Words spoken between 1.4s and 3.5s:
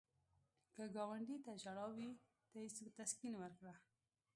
ته ژړا وي، ته یې تسکین